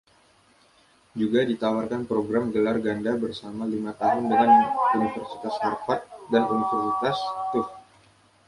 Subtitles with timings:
[1.19, 4.49] Juga ditawarkan program gelar ganda bersama lima tahun dengan
[4.97, 6.01] Universitas Harvard
[6.33, 7.17] dan Universitas
[7.53, 7.75] Tufts.